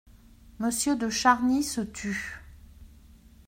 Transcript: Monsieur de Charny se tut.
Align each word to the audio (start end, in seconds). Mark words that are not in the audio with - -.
Monsieur 0.57 0.95
de 0.95 1.11
Charny 1.11 1.61
se 1.61 1.79
tut. 1.81 2.41